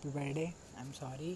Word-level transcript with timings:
Happy 0.00 0.10
birthday 0.10 0.44
I 0.76 0.82
am 0.82 0.90
sorry 0.92 1.32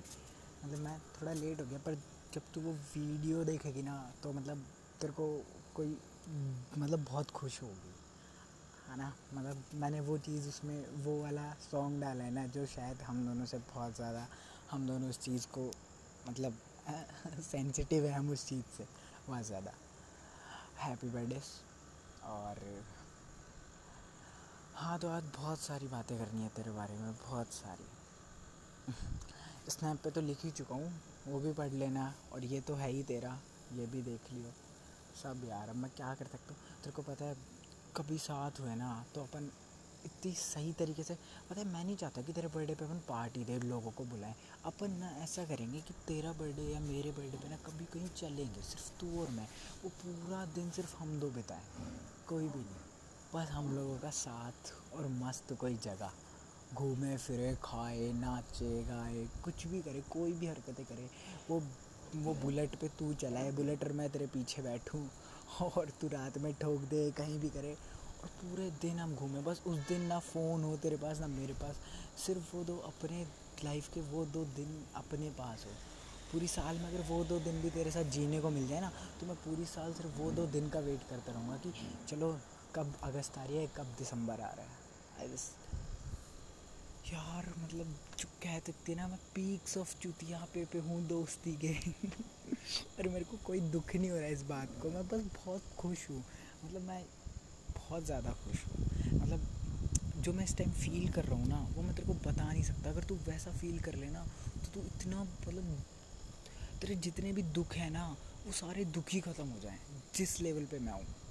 मतलब 0.64 0.78
मैं 0.78 0.99
थोड़ा 1.14 1.33
लेट 1.33 1.58
हो 1.60 1.64
गया, 1.67 1.78
पर 1.78 1.94
जब 2.34 2.42
तू 2.54 2.60
वो 2.60 2.72
वीडियो 2.72 3.42
देखेगी 3.44 3.83
ना 3.83 3.96
तो 4.23 4.33
मतलब 4.33 4.58
तेरे 5.00 5.12
को 5.12 5.26
कोई 5.75 5.89
मतलब 6.78 7.05
बहुत 7.05 7.30
खुश 7.30 7.60
होगी, 7.62 7.92
है 8.89 8.96
ना? 8.98 9.12
मतलब 9.35 9.62
मैंने 9.75 10.00
वो 10.00 10.16
चीज़ 10.19 10.48
उसमें, 10.48 10.79
वो 11.05 11.21
वाला 11.23 11.45
सॉन्ग 11.62 12.00
डाला 12.00 12.25
है 12.25 12.30
ना, 12.30 12.46
जो 12.46 12.64
शायद 12.66 13.03
हम 13.03 13.25
दोनों 13.27 13.46
से 13.46 13.59
बहुत 13.75 13.96
ज़्यादा, 13.96 14.27
हम 14.71 14.87
दोनों 14.87 15.09
उस 15.11 15.19
चीज़ 15.21 15.46
को 15.49 15.71
मतलब 16.29 16.59
सेंसिटिव 17.43 18.05
है 18.05 18.12
हम 18.12 18.31
उस 18.31 18.46
चीज़ 18.49 18.65
से 18.77 18.87
बहुत 19.27 19.45
ज़्यादा। 19.46 19.73
हैप्पी 20.79 21.09
बर्थडे 21.09 21.41
और 22.27 22.62
हाँ 24.77 24.99
तो 24.99 25.09
आज 25.09 25.23
बहुत 25.37 25.59
सारी 25.61 25.89
बातें 25.89 26.17
करनी 26.19 26.43
है 26.43 26.49
तेरे 26.57 26.71
बारे 26.71 26.95
में, 26.95 27.12
बहुत 27.12 27.52
सारी। 27.52 27.87
स्नैप 29.70 29.98
पे 30.05 30.11
तो 30.11 30.20
लिख 30.20 30.45
ही 30.45 30.51
चुका 30.51 30.74
हूँ, 30.74 30.93
वो 31.27 31.38
भी 31.41 31.52
पढ़ 31.52 31.73
लेना 31.73 32.12
और 32.33 32.45
ये 32.45 32.61
तो 32.61 32.74
है 32.74 32.91
ही 32.91 33.02
तेरा, 33.02 33.38
ये 33.73 33.87
भी 33.87 34.02
देख 34.02 34.33
लियो। 34.33 34.51
सब 35.23 35.45
यार, 35.48 35.69
अब 35.69 35.77
मैं 35.77 35.91
क्या 35.91 36.15
कर 36.15 36.27
सकता 36.27 36.55
हूँ? 36.55 36.60
तेरे 36.83 36.93
को 36.93 37.02
पता 37.02 37.24
है, 37.24 37.37
कभी 37.97 38.19
साथ 38.19 38.60
हुए 38.60 38.74
ना 38.74 39.05
तो 39.15 39.23
अपन 39.23 39.51
इतनी 40.05 40.33
सही 40.33 40.73
तरीके 40.73 41.02
से, 41.02 41.15
पता 41.51 41.60
है, 41.60 41.66
मैं 41.66 41.84
नहीं 41.84 41.97
चाहता 41.97 42.23
कि 42.23 42.33
तेरे 42.33 42.48
बर्थडे 42.48 42.74
पे 42.74 42.84
अपन 42.84 42.98
पार्टी 43.09 43.45
दे, 43.45 43.59
लोगों 43.60 43.91
को 43.91 44.05
बुलाएँ। 44.05 44.34
अपन 44.66 44.91
ना 45.01 45.10
ऐसा 45.23 45.45
करेंगे 45.45 45.80
कि 45.80 45.95
तेरा 46.09 46.32
बर्थडे 46.32 46.62
या 46.65 46.80
मेरे 46.80 47.10
बर्थडे 47.10 47.38
पे 47.38 47.48
ना 47.48 47.57
कभी 47.66 47.85
कहीं 47.93 48.09
चलेंगे, 48.16 48.62
सिर्फ़ 48.62 48.91
तू 49.01 49.21
और 49.21 49.30
मैं। 49.30 49.46
वो 49.85 49.91
पूरा 50.02 50.45
दिन 50.55 50.71
सिर्फ़ 50.71 50.96
हम 50.96 51.19
दो 51.21 51.30
बिताएँ, 51.30 51.65
कोई 52.29 52.48
भी 52.48 52.60
नहीं। 52.60 52.82
बस 53.35 53.51
हम 53.51 53.74
लोगों 53.77 53.98
का 53.98 54.10
साथ 54.10 54.73
और 54.95 55.09
मस्त 55.23 55.52
कोई 55.60 55.77
जगह। 55.85 56.12
घूमे, 56.73 57.16
फिरे, 57.16 57.54
खाए, 57.62 58.12
नाचे, 58.12 58.82
गाए, 58.82 59.27
कुछ 59.45 59.66
भी 59.66 59.80
करे, 59.82 60.02
कोई 60.10 60.32
भी 60.32 60.46
हरकतें 60.46 60.84
करे, 60.84 61.09
वो 61.51 61.62
वो 62.15 62.34
बुलेट 62.34 62.74
पे 62.74 62.88
तू 62.88 63.15
चलाए, 63.15 63.52
बुलेट 63.52 63.84
और 63.84 63.93
मैं 63.93 64.10
तेरे 64.10 64.26
पीछे 64.26 64.62
बैठूँ, 64.62 65.08
और 65.62 65.90
तू 66.00 66.08
रात 66.08 66.38
में 66.38 66.52
ठोक 66.54 66.80
दे, 66.80 67.10
कहीं 67.10 67.38
भी 67.40 67.48
करे, 67.48 67.72
और 68.22 68.28
पूरे 68.28 68.70
दिन 68.82 68.98
हम 68.98 69.14
घूमें। 69.14 69.44
बस 69.44 69.62
उस 69.66 69.78
दिन 69.88 70.00
ना 70.00 70.18
फ़ोन 70.18 70.64
हो 70.64 70.76
तेरे 70.76 70.96
पास, 70.96 71.20
ना 71.20 71.26
मेरे 71.26 71.54
पास, 71.54 71.80
सिर्फ़ 72.26 72.56
वो 72.56 72.64
दो 72.64 72.76
अपने 72.76 73.26
लाइफ 73.64 73.88
के 73.94 74.00
वो 74.00 74.24
दो 74.26 74.44
दिन 74.44 74.84
अपने 74.94 75.30
पास 75.30 75.64
हो। 75.66 75.72
पूरी 76.32 76.46
साल 76.48 76.78
में 76.78 76.86
अगर 76.88 77.02
वो 77.08 77.24
दो 77.24 77.38
दिन 77.38 77.60
भी 77.62 77.70
तेरे 77.70 77.90
साथ 77.90 78.04
जीने 78.04 78.40
को 78.40 78.50
मिल 78.50 78.68
जाए 78.68 78.80
ना 78.80 78.92
तो 79.20 79.26
मैं 79.26 79.36
पूरी 79.36 79.64
साल 79.64 79.92
सिर्फ़ 79.92 80.18
वो 80.18 80.30
दो 80.30 80.46
दिन 80.46 80.68
का 80.68 80.80
वेट 80.80 81.02
करता 81.10 81.32
रहूँगा 81.32 81.56
कि 81.56 81.72
चलो, 82.08 82.36
कब 82.74 82.94
अगस्त 83.02 83.38
आ 83.38 83.44
रही 83.44 83.56
है, 83.56 83.66
कब 83.76 83.94
दिसंबर 83.98 84.32
आ 84.32 84.50
रहा 84.50 84.64
है। 84.64 85.20
आई 85.20 85.28
जस्ट 85.28 85.83
यार 87.05 87.47
मतलब 87.58 87.86
जो 88.19 88.28
कह 88.42 88.58
सकते 88.58 88.94
ना, 88.94 89.06
मैं 89.08 89.19
पीक्स 89.34 89.77
ऑफ़ 89.78 89.94
चुतिया 90.00 90.38
पे 90.55 90.64
पे 90.64 90.78
हूँ 90.78 91.00
दोस्ती 91.08 91.52
के। 91.64 91.72
और 92.98 93.08
मेरे 93.08 93.24
को 93.24 93.36
कोई 93.36 93.61
दुख 93.61 93.94
नहीं 93.96 94.11
हो 94.11 94.16
रहा 94.16 94.27
है 94.27 94.33
इस 94.33 94.42
बात 94.42 94.69
को। 94.83 94.91
मैं 94.91 95.06
बस 95.08 95.24
बहुत 95.36 95.62
खुश 95.78 96.08
हूँ। 96.11 96.19
मतलब 96.64 96.83
मैं 96.83 97.02
बहुत 97.77 98.05
ज़्यादा 98.05 98.30
खुश 98.44 98.64
हूँ। 98.64 98.86
मतलब 99.20 100.22
जो 100.22 100.33
मैं 100.33 100.44
इस 100.44 100.56
टाइम 100.56 100.70
फील 100.70 101.08
कर 101.12 101.24
रहा 101.24 101.38
हूँ 101.38 101.48
ना, 101.48 101.61
वो 101.77 101.83
मैं 101.83 101.94
तेरे 101.94 102.06
को 102.06 102.14
बता 102.30 102.52
नहीं 102.52 102.62
सकता। 102.62 102.91
अगर 102.91 103.05
तू 103.05 103.14
वैसा 103.27 103.50
फील 103.50 103.78
कर 103.78 103.94
लेना 103.94 104.24
तो 104.64 104.70
तू 104.74 104.86
इतना 104.86 105.22
मतलब 105.22 105.77
तेरे 106.80 106.94
जितने 106.94 107.33
भी 107.33 107.42
दुख 107.52 107.74
हैं 107.74 107.91
ना, 107.91 108.06
वो 108.46 108.52
सारे 108.52 108.84
दुख 108.84 109.11
ही 109.11 109.20
ख़त्म 109.20 109.48
हो 109.48 109.61
जाएँ, 109.61 109.78
जिस 110.14 110.41
लेवल 110.41 110.64
पे 110.64 110.78
मैं 110.78 110.92
हूँ। 110.92 111.23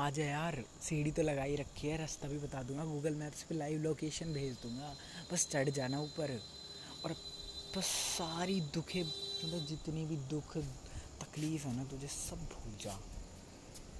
आ 0.00 0.08
जा 0.10 0.24
यार 0.24 0.56
सीढ़ी 0.82 1.10
तो 1.12 1.22
लगाई 1.22 1.56
रखी 1.56 1.88
है, 1.88 1.96
रास्ता 1.98 2.28
भी 2.28 2.38
बता 2.38 2.62
दूँगा 2.62 2.84
गूगल 2.84 3.14
मैप्स 3.14 3.42
पे 3.48 3.54
लाइव 3.54 3.80
लोकेशन 3.82 4.32
भेज 4.32 4.54
दूँगा। 4.62 4.94
बस 5.32 5.46
चढ़ 5.52 5.68
जाना 5.68 6.00
ऊपर। 6.00 6.30
और 7.04 7.12
बस 7.76 7.86
सारी 8.16 8.60
दुखे 8.74 9.02
मतलब 9.02 9.66
जितनी 9.66 10.04
भी 10.06 10.16
दुख, 10.30 10.56
तकलीफ़ 11.20 11.66
है 11.66 11.76
ना, 11.76 11.84
तुझे 11.90 12.08
सब 12.08 12.46
भूल 12.52 12.76
जा। 12.84 12.96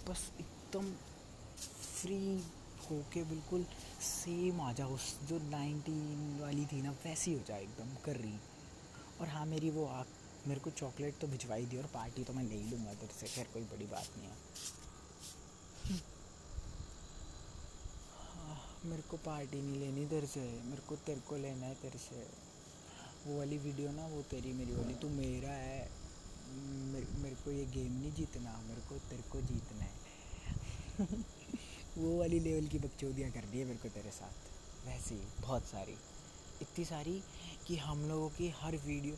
बस 0.09 0.31
एकदम 0.41 0.91
फ्री 1.61 2.19
होके 2.91 3.23
बिल्कुल 3.25 3.67
सेम 4.03 4.61
आ 4.61 4.73
जाओ 4.73 4.95
उस 4.95 5.15
जो 5.29 5.39
नाइनटीन 5.51 6.39
वाली 6.41 6.67
थी 6.67 6.83
ना, 6.83 6.91
वैसी 7.05 7.35
हो 7.35 7.41
जाए 7.49 7.63
एकदम, 7.63 7.95
कर 8.05 8.17
रही। 8.17 8.39
और 9.21 9.29
हाँ 9.29 9.47
मेरी 9.47 9.71
वो 9.71 9.87
आ 9.87 10.03
मेरे 10.49 10.61
को 10.61 10.71
चॉकलेट 10.71 11.19
तो 11.21 11.27
भिजवाई 11.29 11.67
दी 11.67 11.77
और 11.77 11.87
पार्टी 11.95 12.25
तो 12.25 12.33
मैं 12.33 12.45
ले 12.45 12.57
ही 12.57 12.71
लूँगा 12.71 12.95
तेरे 12.95 13.19
से, 13.21 13.27
खैर 13.27 13.47
कोई 13.53 13.63
बड़ी 13.73 13.87
बात 13.87 14.17
नहीं 14.17 14.29
है 14.29 14.79
हाँ, 18.21 18.55
मेरे 18.85 19.03
को 19.03 19.17
पार्टी 19.17 19.63
नहीं 19.63 19.81
लेनी 19.81 20.07
तेरे 20.07 20.27
से। 20.27 20.41
मेरे 20.41 20.83
को 20.89 20.97
तेरे 20.97 21.21
को 21.21 21.37
लेना 21.37 21.67
है 21.67 21.75
तेरे 21.75 21.99
से। 21.99 22.27
वो 23.27 23.39
वाली 23.39 23.59
वीडियो 23.59 23.93
ना 23.93 24.07
वो 24.07 24.23
तेरी 24.23 24.53
मेरी 24.53 24.73
वाली। 24.73 24.95
तू 24.95 25.09
मेरा 25.09 25.49
है। 25.49 25.91
मेरे, 26.65 27.07
मेरे 27.19 27.35
को 27.35 27.51
ये 27.51 27.65
गेम 27.65 27.93
नहीं 27.93 28.13
जीतना। 28.13 28.63
मेरे 28.69 28.81
को 28.81 28.99
तेरे 28.99 29.23
को 29.23 29.41
जीतना 29.41 29.85
है। 29.85 29.93
वो 31.99 32.19
वाली 32.19 32.41
लेवल 32.41 32.67
की 32.67 32.79
बकचौदियाँ 32.79 33.31
कर 33.31 33.41
दी 33.41 33.59
है 33.59 33.65
मेरे 33.65 33.79
को 33.79 33.89
तेरे 33.89 34.11
साथ। 34.11 34.51
वैसे 34.87 35.15
ही 35.15 35.21
बहुत 35.41 35.65
सारी। 35.65 35.95
इतनी 36.63 36.85
सारी 36.85 37.23
कि 37.67 37.77
हम 37.77 38.09
लोगों 38.09 38.31
की 38.31 38.49
हर 38.49 38.77
वीडियो 38.77 39.15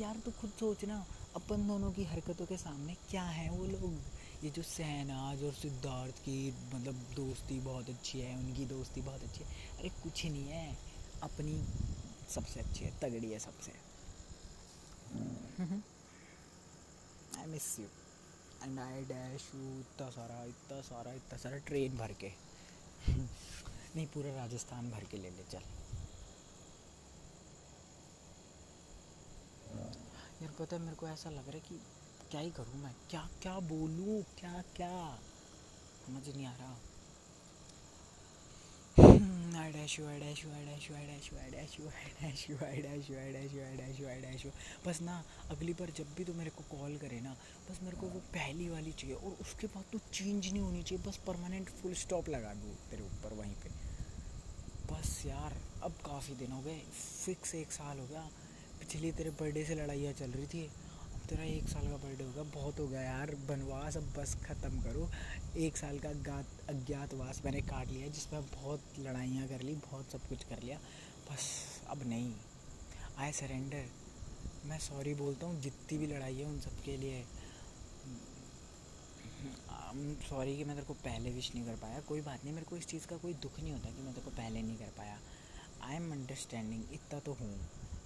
यार 0.00 0.16
तो 0.16 0.30
खुद 0.30 0.50
सोचना 0.50 1.06
अपन 1.36 1.66
दोनों 1.68 1.92
की 1.92 2.04
हरकतों 2.04 2.46
के 2.46 2.56
सामने 2.56 2.94
क्या 2.94 3.22
है 3.22 3.50
वो 3.50 3.64
लोग? 3.64 4.00
ये 4.44 4.50
जो 4.50 4.62
सहनाज 4.62 5.42
और 5.42 5.52
सिद्धार्थ 5.52 6.14
की 6.14 6.54
मतलब 6.74 6.94
दोस्ती 6.94 7.60
बहुत 7.60 7.88
अच्छी 7.88 8.20
है, 8.20 8.38
उनकी 8.38 8.66
दोस्ती 8.66 9.00
बहुत 9.00 9.22
अच्छी 9.22 9.44
है। 9.44 9.78
अरे, 9.78 9.88
कुछ 9.88 10.24
नहीं 10.24 10.44
है। 10.44 10.78
अपनी 11.22 11.64
सबसे 12.30 12.60
अच्छी 12.60 12.84
है, 12.84 12.98
तगड़ी 13.00 13.32
है 13.32 13.38
सबसे। 13.38 13.72
I 17.40 17.46
miss 17.46 17.78
you 17.78 17.86
and 18.64 18.78
I 18.78 19.02
dash 19.04 19.42
you 19.54 19.80
इतना 19.80 20.10
सारा 20.10 20.44
इतना 20.44 20.80
सारा 20.80 21.12
इतना 21.12 21.38
सारा 21.38 21.56
ट्रेन 21.56 21.96
भर 21.96 22.12
के। 22.12 22.32
नहीं, 23.96 24.06
पूरा 24.06 24.34
राजस्थान 24.34 24.90
भर 24.90 25.04
के 25.04 25.16
ले 25.16 25.30
ले, 25.30 25.42
चल। 25.50 25.62
मेरे 30.40 30.54
पता 30.58 30.76
है 30.76 30.82
मेरे 30.82 30.96
को 30.96 31.08
ऐसा 31.08 31.30
लग 31.30 31.48
रहा 31.48 31.54
है 31.54 31.60
कि 31.60 31.80
क्या 32.30 32.40
ही 32.40 32.50
करूँ 32.50 32.82
मैं 32.82 32.94
क्या 33.10 33.28
क्या 33.42 33.58
बोलूँ 33.68 34.22
क्या 34.38 34.62
क्या 34.76 34.94
समझ 36.06 36.28
नहीं 36.28 36.46
आ 36.46 36.52
रहा 36.56 36.76
बस 44.86 45.00
ना 45.02 45.22
अगली 45.50 45.72
बार 45.72 45.90
जब 45.96 46.14
भी 46.16 46.24
तो 46.24 46.34
मेरे 46.34 46.50
को 46.50 46.64
कॉल 46.70 46.96
करे 46.96 47.20
ना 47.20 47.36
बस 47.70 47.82
मेरे 47.82 47.96
को 47.96 48.06
वो 48.06 48.20
पहली 48.34 48.68
वाली 48.68 48.92
चाहिए 48.92 49.16
और 49.16 49.36
उसके 49.40 49.66
बाद 49.66 49.84
तो 49.92 49.98
चेंज 50.12 50.46
नहीं 50.46 50.62
होनी 50.62 50.82
चाहिए 50.82 51.04
बस 51.04 51.16
परमानेंट 51.26 51.70
फुल 51.72 51.94
स्टॉप 52.02 52.28
लगा 52.28 52.54
दूँ 52.54 52.74
तेरे 52.90 53.02
ऊपर 53.02 53.34
वहीं 53.34 53.54
पे 53.62 53.70
बस 54.92 55.22
यार 55.26 55.60
अब 55.82 55.92
काफ़ी 56.06 56.34
दिन 56.34 56.52
हो 56.52 56.60
गए 56.62 56.80
फिक्स 57.26 57.54
एक 57.54 57.72
साल 57.72 57.98
हो 57.98 58.06
गया 58.06 58.28
पिछली 58.84 59.10
तेरे 59.12 59.30
बर्थडे 59.30 59.64
से 59.64 59.74
लड़ाइयाँ 59.74 60.12
चल 60.12 60.30
रही 60.30 60.46
थी। 60.46 60.62
अब 61.14 61.20
तेरा 61.28 61.44
एक 61.44 61.68
साल 61.68 61.82
का 61.82 61.96
बर्थडे 61.96 62.24
होगा, 62.24 62.42
बहुत 62.54 62.78
हो 62.80 62.86
गया 62.88 63.00
यार। 63.00 63.34
बनवास, 63.48 63.96
अब 63.96 64.12
बस 64.16 64.34
ख़त्म 64.44 64.80
करो। 64.82 65.08
एक 65.58 65.76
साल 65.76 65.98
का 65.98 66.08
अज्ञात 66.08 66.46
अज्ञातवास 66.68 67.40
मैंने 67.44 67.60
काट 67.62 67.88
लिया, 67.88 68.08
जिसमें 68.08 68.42
बहुत 68.44 68.98
लड़ाइयाँ 68.98 69.46
कर 69.48 69.62
ली, 69.62 69.74
बहुत 69.84 70.10
सब 70.12 70.26
कुछ 70.28 70.44
कर 70.44 70.62
लिया। 70.62 70.78
बस 71.30 71.46
अब 71.88 72.02
नहीं। 72.08 72.34
आई 73.18 73.32
सरेंडर 73.32 73.86
मैं 74.66 74.78
सॉरी 74.78 75.14
बोलता 75.14 75.46
हूँ, 75.46 75.60
जितनी 75.60 75.98
भी 75.98 76.06
लड़ाई 76.06 76.34
है 76.34 76.44
उन 76.44 76.60
सब 76.60 76.82
के 76.84 76.96
लिए। 76.96 77.24
सॉरी 80.28 80.56
कि 80.56 80.64
मैं 80.64 80.74
तेरे 80.76 80.86
को 80.86 80.94
पहले 81.04 81.30
विश 81.30 81.50
नहीं 81.54 81.64
कर 81.64 81.76
पाया। 81.76 82.00
कोई 82.00 82.20
बात 82.20 82.44
नहीं, 82.44 82.54
मेरे 82.54 82.66
को 82.66 82.76
इस 82.76 82.86
चीज़ 82.86 83.06
का 83.06 83.16
कोई 83.16 83.34
दुख 83.42 83.58
नहीं 83.60 83.72
होता 83.72 83.90
कि 83.90 84.02
मैं 84.02 84.14
तेरे 84.14 84.24
को 84.24 84.36
पहले 84.36 84.62
नहीं 84.62 84.76
कर 84.76 84.92
पाया। 84.98 85.18
आई 85.82 85.96
एम 85.96 86.10
अंडरस्टैंडिंग 86.12 86.92
इतना 86.92 87.18
तो 87.20 87.32
हूँ। 87.32 87.54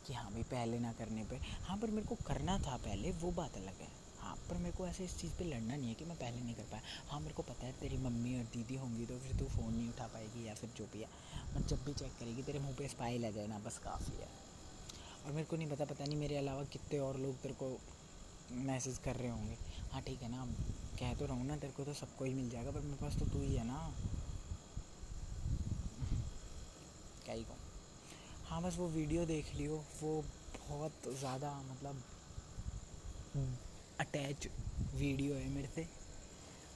कि 0.08 0.14
हाँ 0.14 0.30
भाई, 0.32 0.42
पहले 0.42 0.78
ना 0.78 0.92
करने 0.92 1.24
पे। 1.24 1.36
हाँ 1.64 1.76
पर 1.76 1.90
मेरे 1.90 2.06
को 2.06 2.14
करना 2.26 2.58
था 2.58 2.76
पहले, 2.76 3.10
वो 3.10 3.30
बात 3.30 3.56
अलग 3.56 3.80
है। 3.80 3.88
हाँ 4.18 4.34
पर 4.48 4.56
मेरे 4.56 4.72
को 4.72 4.86
ऐसे 4.86 5.04
इस 5.04 5.16
चीज़ 5.18 5.32
पे 5.32 5.44
लड़ना 5.44 5.76
नहीं 5.76 5.88
है 5.88 5.94
कि 5.94 6.04
मैं 6.04 6.16
पहले 6.16 6.40
नहीं 6.40 6.54
कर 6.54 6.62
पाया। 6.62 6.82
हाँ 7.08 7.20
मेरे 7.20 7.34
को 7.34 7.42
पता 7.42 7.66
है 7.66 7.72
तेरी 7.72 7.96
मम्मी 7.96 8.38
और 8.38 8.44
दीदी 8.44 8.76
होंगी 8.76 9.06
तो 9.06 9.18
फिर 9.18 9.36
तू 9.36 9.46
फ़ोन 9.46 9.74
नहीं 9.74 9.88
उठा 9.88 10.06
पाएगी 10.06 10.46
या 10.46 10.54
फिर 10.54 10.70
जो 10.76 10.86
भी 10.92 11.00
है। 11.00 11.08
मैं 11.54 11.66
जब 11.66 11.84
भी 11.84 11.92
चेक 11.92 12.12
करेगी, 12.20 12.42
तेरे 12.42 12.58
मुँह 12.58 12.74
पे 12.74 12.88
स्पाइल 12.88 13.26
आ 13.26 13.30
जाए 13.30 13.46
ना, 13.46 13.58
बस 13.58 13.78
काफ़ी 13.78 14.16
है। 14.16 14.28
और 15.26 15.32
मेरे 15.32 15.44
को 15.44 15.56
नहीं 15.56 15.70
पता 15.70 15.84
पता 15.84 16.04
नहीं 16.04 16.16
मेरे 16.16 16.36
अलावा 16.36 16.64
कितने 16.64 16.98
और 16.98 17.18
लोग 17.18 17.36
तेरे 17.36 17.54
को 17.54 17.78
मैसेज 18.52 18.98
कर 18.98 19.16
रहे 19.16 19.30
होंगे। 19.30 19.56
हाँ 19.92 20.02
ठीक 20.02 20.22
है 20.22 20.30
ना 20.30 20.46
कह 21.00 21.14
तो 21.14 21.26
रहूँ 21.26 21.46
ना, 21.46 21.56
तेरे 21.56 21.72
को 21.72 21.84
तो 21.84 21.94
सबको 21.94 22.24
ही 22.24 22.34
मिल 22.34 22.50
जाएगा, 22.50 22.70
पर 22.70 22.80
मेरे 22.80 22.96
पास 22.96 23.18
तो 23.18 23.26
तू 23.26 23.40
ही 23.40 23.54
है 23.54 23.66
ना। 23.66 23.94
क्या 27.24 27.34
ही 27.34 27.44
कहूँ। 27.44 27.57
हाँ 28.48 28.60
बस 28.62 28.76
वो 28.78 28.86
वीडियो 28.88 29.24
देख 29.26 29.54
लियो। 29.56 29.76
वो 30.02 30.10
बहुत 30.58 31.08
ज़्यादा 31.18 31.50
मतलब 31.62 32.02
अटैच 34.00 34.46
वीडियो 34.94 35.34
है 35.34 35.48
मेरे 35.48 35.68
से, 35.74 35.80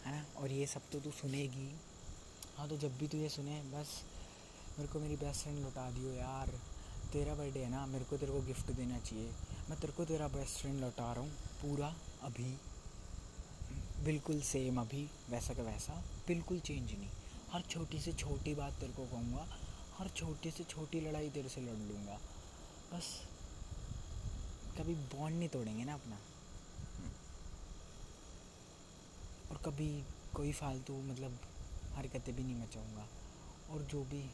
है 0.05 0.13
ना? 0.13 0.25
और 0.41 0.51
ये 0.53 0.67
सब 0.67 0.91
तो 0.93 1.01
तू 1.01 1.11
सुनेगी। 1.11 1.71
हाँ 2.57 2.69
तो 2.69 2.77
जब 2.77 2.99
भी 2.99 3.09
तू 3.09 3.19
ये 3.19 3.29
सुने, 3.29 3.61
बस 3.73 4.03
मेरे 4.79 4.93
को 4.93 5.01
मेरी 5.01 5.17
बेस्ट 5.17 5.43
फ्रेंड 5.43 5.59
लौटा 5.59 5.89
दियो 5.91 6.13
यार। 6.13 6.51
तेरा 7.13 7.35
बर्थडे 7.35 7.61
है 7.61 7.71
ना, 7.71 7.87
मेरे 7.87 8.05
को 8.05 8.17
तेरे 8.17 8.33
को 8.33 8.41
गिफ्ट 8.43 8.71
देना 8.73 8.99
चाहिए। 8.99 9.31
मैं 9.71 9.81
तेरे 9.81 9.93
को 9.93 10.05
तेरा 10.05 10.29
बेस्ट 10.29 10.61
फ्रेंड 10.61 10.81
लौटा 10.81 11.13
रहा 11.13 11.23
हूँ, 11.23 11.31
पूरा 11.63 11.95
अभी। 12.23 12.57
बिल्कुल 14.05 14.41
सेम 14.43 14.81
अभी, 14.81 15.09
वैसा 15.31 15.55
का 15.55 15.63
वैसा। 15.63 16.03
बिल्कुल 16.29 16.61
चेंज 16.61 16.93
नहीं। 16.93 17.09
हर 17.53 17.63
छोटी 17.71 17.99
से 18.01 18.13
छोटी 18.15 18.55
बात 18.55 18.81
तेरे 18.81 18.93
को 18.93 19.05
कहूँगा। 19.07 19.47
हर 19.99 20.09
छोटी 20.09 20.51
से 20.51 20.65
छोटी 20.65 21.01
लड़ाई 21.01 21.31
तेरे 21.31 21.49
से 21.49 21.61
लड़ 21.61 21.79
लूँगा। 21.79 22.21
बस 22.93 23.29
कभी 24.79 24.95
बॉन्ड 24.95 25.39
नहीं 25.39 25.49
तोड़ेंगे 25.49 25.85
ना 25.85 25.95
अपना। 25.95 26.19
और 29.51 29.57
कभी 29.57 30.05
कोई 30.35 30.53
फालतू 30.53 31.03
मतलब 31.03 31.39
हरकतें 31.95 32.37
भी 32.37 32.43
नहीं 32.43 32.55
मचाऊँगा। 32.55 33.09
और 33.71 33.83
जो 33.83 34.05
भी 34.05 34.31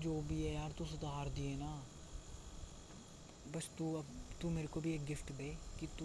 जो 0.00 0.22
भी 0.22 0.44
है 0.44 0.54
यार, 0.54 0.72
तू 0.72 0.84
सुधार 0.84 1.28
दिए 1.28 1.56
ना। 1.56 1.84
बस 3.54 3.70
तू 3.78 3.94
अब, 3.94 4.06
तू 4.40 4.50
मेरे 4.50 4.68
को 4.68 4.80
भी 4.80 4.94
एक 4.94 5.04
गिफ्ट 5.04 5.32
दे 5.32 5.58
कि 5.80 5.86
तू 5.86 6.04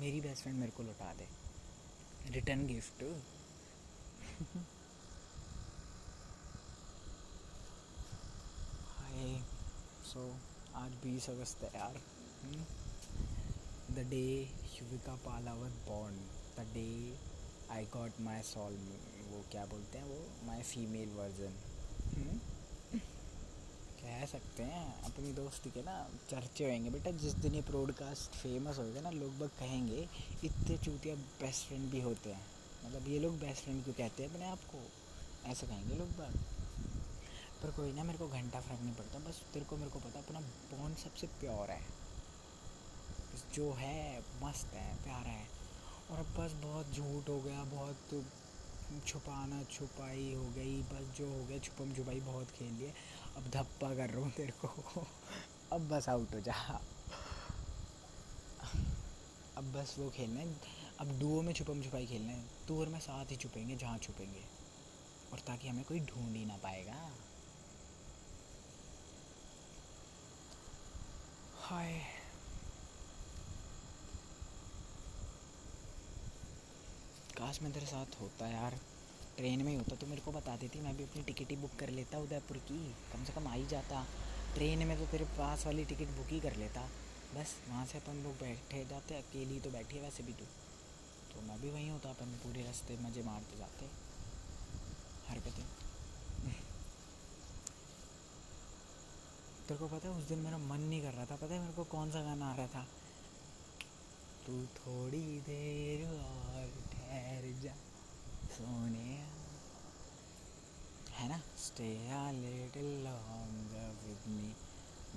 मेरी 0.00 0.20
बेस्ट 0.20 0.42
फ्रेंड 0.42 0.58
मेरे 0.58 0.72
को 0.72 0.82
लौटा 0.82 1.14
दे। 1.14 1.28
रिटर्न 2.30 2.66
गिफ्ट 2.66 3.02
हाय 8.98 9.42
सो 10.10 10.22
आज 10.74 10.92
बीस 11.02 11.28
अगस्त 11.30 11.62
है 11.62 11.68
यार। 11.74 11.98
The 13.90 14.04
day 14.10 14.22
Yuvika 14.72 15.14
Palawat 15.16 15.74
born 15.88 16.14
the 16.56 16.64
day 16.74 16.86
I 17.72 17.84
got 17.92 18.20
my 18.20 18.42
soul 18.42 18.78
वो 19.28 19.42
क्या 19.52 19.64
बोलते 19.66 19.98
हैं 19.98 20.04
वो? 20.04 20.46
माई 20.46 20.62
फीमेल 20.62 21.08
वर्जन 21.08 21.54
कह 24.02 24.24
सकते 24.26 24.62
हैं 24.62 25.02
अपनी 25.02 25.32
दोस्ती 25.32 25.70
के 25.70 25.82
ना 25.82 25.96
चर्चे 26.30 26.72
होंगे 26.72 26.90
बेटा 26.90 27.10
जिस 27.24 27.34
दिन 27.34 27.54
ये 27.54 27.62
प्रोडकास्ट 27.62 28.36
फ़ेमस 28.36 28.78
होगा 28.78 29.00
ना 29.00 29.10
लोग 29.10 29.38
बग 29.38 29.58
कहेंगे 29.58 30.08
इतने 30.44 30.78
चूतिया 30.78 31.14
बेस्ट 31.14 31.68
फ्रेंड 31.68 31.90
भी 31.90 32.00
होते 32.00 32.32
हैं। 32.32 32.46
मतलब 32.86 33.08
ये 33.08 33.18
लोग 33.18 33.38
बेस्ट 33.40 33.64
फ्रेंड 33.64 33.84
क्यों 33.84 33.94
कहते 33.94 34.22
हैं 34.22 34.30
अपने 34.30 34.46
आप 34.46 34.64
को? 34.74 34.82
ऐसा 35.50 35.66
कहेंगे 35.66 35.94
लोग 35.94 36.08
बाग। 36.18 36.34
पर 37.62 37.70
कोई 37.70 37.92
ना, 37.92 38.02
मेरे 38.04 38.18
को 38.18 38.28
घंटा 38.28 38.60
फ़र्क 38.60 38.80
नहीं 38.80 38.94
पड़ता। 38.94 39.18
बस 39.18 39.42
तेरे 39.54 39.64
को, 39.64 39.76
मेरे 39.76 39.90
को 39.90 39.98
पता, 39.98 40.18
अपना 40.18 40.40
बॉन्ड 40.40 40.96
सबसे 40.96 41.26
प्योर 41.26 41.70
है। 41.70 42.00
जो 43.54 43.72
है, 43.72 44.24
मस्त 44.42 44.74
है, 44.74 45.02
प्यारा 45.02 45.30
है। 45.30 45.48
और 46.10 46.18
अब 46.18 46.26
बस 46.26 46.52
बहुत 46.52 46.92
झूठ 46.92 47.28
हो 47.28 47.40
गया, 47.40 47.64
बहुत 47.64 48.24
छुपाना, 49.06 49.62
छुपाई 49.62 50.34
हो 50.34 50.50
गई, 50.50 50.82
बस 50.82 51.16
जो 51.18 51.38
हो 51.38 51.44
गया, 51.44 51.58
छुपम 51.58 51.94
छुपाई 51.94 52.20
बहुत 52.20 52.50
खेल 52.50 52.72
लिए 52.72 52.94
अब 53.36 53.50
धप्पा 53.50 53.94
कर 53.94 54.10
रहा 54.10 54.24
हूँ 54.24 54.32
तेरे 54.32 54.52
को। 54.52 55.06
अब 55.72 55.88
बस 55.88 56.08
आउट 56.08 56.34
हो 56.34 56.40
जा। 56.40 56.82
अब 59.56 59.72
बस 59.72 59.96
वो 59.98 60.10
खेलना 60.10 60.40
है। 60.40 60.60
अब 61.00 61.18
डुओ 61.18 61.42
में 61.42 61.52
छुपम 61.52 61.82
छुपाई 61.82 62.06
खेलना 62.06 62.32
है। 62.32 62.44
तू 62.68 62.80
और 62.80 62.88
मैं 62.88 63.00
साथ 63.00 63.26
ही 63.30 63.36
छुपेंगे, 63.36 63.76
जहाँ 63.76 63.98
छुपेंगे। 63.98 64.44
और 65.32 65.38
ताकि 65.38 65.68
हमें 65.68 65.84
कोई 65.84 66.00
ढूंढ 66.00 66.36
ही 66.36 66.44
ना 66.44 66.56
पाएगा। 66.56 67.10
हाय 71.70 71.92
काश 77.36 77.58
मैं 77.62 77.72
तेरे 77.72 77.86
साथ 77.86 78.20
होता 78.20 78.46
यार। 78.46 78.76
ट्रेन 79.36 79.62
में 79.62 79.70
ही 79.72 79.76
होता 79.78 79.96
तो 79.96 80.06
मेरे 80.06 80.20
को 80.20 80.32
बता 80.32 80.56
देती, 80.56 80.80
मैं 80.80 80.96
भी 80.96 81.04
अपनी 81.04 81.22
टिकट 81.22 81.50
ही 81.50 81.56
बुक 81.56 81.78
कर 81.80 81.90
लेता 81.90 82.18
उदयपुर 82.18 82.56
की। 82.56 82.78
कम 83.12 83.24
से 83.24 83.32
कम 83.32 83.46
आ 83.46 83.52
ही 83.52 83.66
जाता। 83.66 84.04
ट्रेन 84.54 84.86
में 84.88 84.96
तो 84.98 85.06
तेरे 85.06 85.24
पास 85.38 85.66
वाली 85.66 85.84
टिकट 85.84 86.16
बुक 86.16 86.26
ही 86.26 86.40
कर 86.40 86.56
लेता। 86.56 86.82
बस, 87.34 87.54
वहाँ 87.68 87.86
से 87.86 87.98
अपन 87.98 88.22
लोग 88.24 88.34
बैठे 88.40 88.84
जाते, 88.84 89.14
अकेली 89.14 89.60
तो 89.60 89.70
बैठी 89.70 89.96
है 89.96 90.02
वैसे 90.02 90.22
भी 90.22 90.32
तू। 90.32 90.44
तो 91.34 91.46
मैं 91.48 91.60
भी 91.60 91.70
वहीं 91.70 91.90
होता, 91.90 92.10
अपन 92.10 92.38
पूरे 92.44 92.64
रास्ते 92.64 92.98
मज़े 93.02 93.22
मारते 93.22 93.58
जाते 93.58 93.90
हरकतें 95.28 95.64
तेरे 99.70 99.80
को 99.80 99.86
पता 99.86 100.08
है, 100.08 100.14
उस 100.14 100.24
दिन 100.24 100.38
मेरा 100.38 100.58
मन 100.58 100.80
नहीं 100.80 101.02
कर 101.02 101.12
रहा 101.12 101.26
था। 101.26 101.36
पता 101.36 101.54
है 101.54 101.60
मेरे 101.60 101.72
को 101.72 101.84
कौन 101.84 102.10
सा 102.10 102.22
गाना 102.22 102.52
आ 102.52 102.54
रहा 102.54 102.66
था? 102.66 102.86
तू 104.46 104.66
थोड़ी 104.66 105.40
देर 105.40 106.06
और 106.20 106.72
ठहर 106.92 107.62
जा, 107.62 107.74
सोने। 108.46 109.12
है 111.12 111.28
ना? 111.28 111.38
Stay 111.38 112.10
a 112.10 112.30
little 112.30 113.04
longer 113.04 113.96
with 114.06 114.28
me 114.28 114.48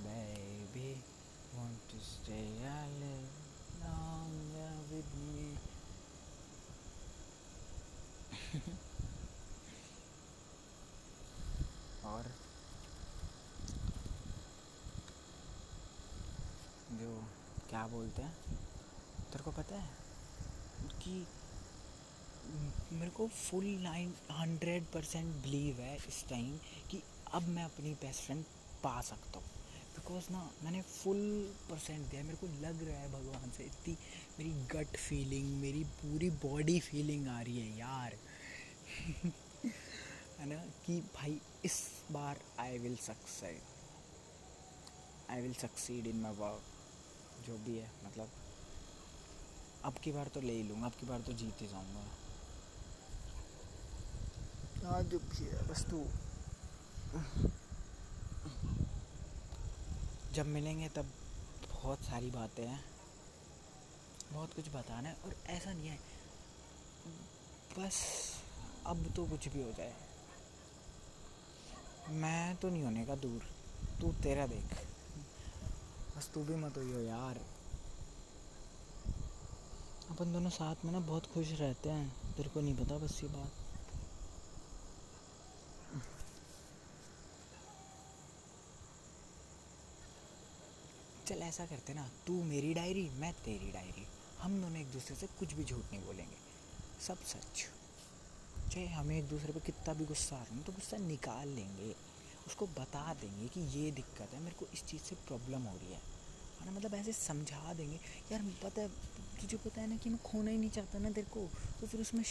baby 0.00 0.94
want 1.54 1.78
to 1.92 1.98
stay 1.98 2.68
a 2.68 2.86
little 2.86 3.82
longer 3.82 4.94
with 4.94 5.12
me 5.14 5.56
और 12.04 12.24
जो 16.92 17.24
क्या 17.84 17.92
बोलते 17.92 18.22
हैं? 18.22 18.34
तेरे 19.32 19.44
को 19.44 19.50
पता 19.50 19.76
है 19.76 19.90
कि 21.02 21.26
मेरे 22.92 23.10
को 23.10 23.28
full 23.28 23.64
nine 23.64 24.14
hundred 24.32 24.84
percent 24.84 25.42
believe 25.42 25.80
है 25.80 25.96
इस 25.96 26.28
टाइम 26.28 26.58
कि 26.90 27.02
अब 27.32 27.42
मैं 27.42 27.64
अपनी 27.64 27.94
बेस्ट 27.94 28.20
फ्रेंड 28.20 28.44
पा 28.82 29.00
सकता 29.00 29.38
हूँ। 29.38 29.46
बिकॉज़ 29.96 30.30
ना, 30.30 30.50
मैंने 30.62 30.82
फुल 30.82 31.54
परसेंट 31.70 32.10
दिया 32.10 32.22
मेरे 32.22 32.36
को 32.36 32.46
लग 32.46 32.88
रहा 32.88 32.96
है 32.96 33.12
भगवान 33.12 33.50
से, 33.50 33.64
इतनी 33.64 33.98
मेरी 34.38 34.50
गट 34.50 34.96
फीलिंग 34.96 35.60
मेरी 35.60 35.84
पूरी 35.84 36.30
बॉडी 36.30 36.80
फीलिंग 36.80 37.28
आ 37.28 37.40
रही 37.40 37.58
है 37.58 37.78
यार। 37.78 38.12
है 40.38 40.46
ना? 40.46 40.64
कि 40.86 41.00
भाई, 41.00 41.40
इस 41.64 41.90
बार 42.12 42.40
I 42.58 42.78
will 42.78 42.96
succeed 42.96 43.60
I 45.30 45.42
will 45.42 45.54
succeed 45.54 46.06
in 46.06 46.16
my 46.16 46.32
work 46.32 46.73
जो 47.46 47.56
भी 47.58 47.78
है 47.78 47.90
मतलब। 48.06 48.28
अब 49.84 49.94
की 49.94 50.12
बार 50.12 50.28
तो 50.28 50.40
ले 50.40 50.52
ही 50.52 50.62
लूँगा 50.62 50.86
अब 50.86 50.92
की 50.92 51.06
बार 51.06 51.20
तो 51.20 51.32
जीत 51.32 51.62
ही 51.62 51.66
जाऊँगा। 51.66 52.04
आज 54.88 55.04
जो 55.06 55.18
भी 55.18 55.44
है 55.44 55.66
बस 55.68 55.84
तू। 55.84 56.04
जब 60.32 60.46
मिलेंगे 60.46 60.88
तब 60.88 61.10
बहुत 61.72 62.00
सारी 62.00 62.30
बातें 62.30 62.66
हैं। 62.66 62.84
बहुत 64.32 64.54
कुछ 64.54 64.68
बताना 64.68 65.08
है 65.08 65.14
और 65.24 65.36
ऐसा 65.46 65.72
नहीं 65.72 65.88
है। 65.88 65.98
बस 67.78 68.00
अब 68.86 69.06
तो 69.16 69.26
कुछ 69.26 69.48
भी 69.48 69.62
हो 69.62 69.72
जाए। 69.72 69.94
मैं 72.10 72.56
तो 72.56 72.70
नहीं 72.70 72.82
होने 72.82 73.04
का 73.04 73.14
दूर। 73.14 73.46
तू 74.00 74.12
तेरा 74.12 74.46
देख। 74.46 74.93
बस 76.16 76.30
तू 76.34 76.44
भी 76.44 76.54
मत 76.54 76.76
हो 76.76 77.00
यार। 77.00 77.38
अपन 80.10 80.32
दोनों 80.32 80.50
साथ 80.50 80.84
में 80.84 80.92
ना 80.92 81.00
बहुत 81.00 81.26
खुश 81.26 81.52
रहते 81.52 81.88
हैं। 81.88 82.34
तेरे 82.34 82.48
को 82.48 82.60
नहीं 82.60 82.74
पता 82.74 82.98
बस 82.98 83.20
ये 83.22 83.28
बात। 83.28 83.52
चल 91.26 91.34
ऐसा 91.34 91.66
करते 91.66 91.94
ना, 91.94 92.08
तू 92.26 92.42
मेरी 92.44 92.74
डायरी, 92.74 93.10
मैं 93.10 93.32
तेरी 93.32 93.72
डायरी। 93.72 94.06
हम 94.40 94.60
दोनों 94.62 94.76
एक 94.76 94.92
दूसरे 94.92 95.16
से 95.16 95.26
कुछ 95.26 95.52
भी 95.52 95.64
झूठ 95.64 95.84
नहीं 95.92 96.04
बोलेंगे। 96.06 96.36
सब 97.06 97.24
सच। 97.24 97.64
चाहे 98.72 98.86
हमें 98.86 99.18
एक 99.18 99.28
दूसरे 99.28 99.52
पे 99.52 99.60
कितना 99.60 99.94
भी 99.94 100.04
गुस्सा 100.04 100.36
आ 100.36 100.42
रहा 100.42 100.54
है 100.54 100.62
तो 100.62 100.72
गुस्सा 100.72 100.96
निकाल 100.96 101.48
लेंगे। 101.48 102.13
उसको 102.46 102.66
बता 102.66 103.14
देंगे 103.14 103.48
कि 103.48 103.60
ये 103.78 103.90
दिक्कत 103.90 104.32
है, 104.32 104.40
मेरे 104.40 104.56
को 104.56 104.66
इस 104.66 104.84
चीज़ 104.86 105.02
से 105.02 105.14
प्रॉब्लम 105.16 105.62
हो 105.62 105.76
रही 105.76 105.92
है। 105.92 106.00
है 106.60 106.64
ना 106.64 106.72
मतलब 106.72 106.94
ऐसे 106.94 107.12
समझा 107.12 107.72
देंगे, 107.74 108.00
यार, 108.32 108.42
पता 108.64 108.82
है 108.82 108.88
तुझे 109.40 109.56
पता 109.56 109.80
है 109.80 109.86
ना 109.86 109.96
कि 109.96 110.10
मैं 110.10 110.22
खोना 110.22 110.50
ही 110.50 110.58
नहीं 110.58 110.70
चाहता 110.70 110.98
ना 110.98 111.10
तेरे 111.10 111.28
को 111.30 111.48
तो 111.80 111.86
फिर 111.86 112.00
उसमें 112.00 112.24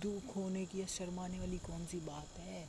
दुख 0.00 0.36
होने 0.36 0.66
की 0.66 0.80
या 0.80 0.86
शर्माने 0.86 1.38
वाली 1.40 1.58
कौन 1.58 1.86
सी 1.86 2.00
बात 2.00 2.38
है? 2.38 2.66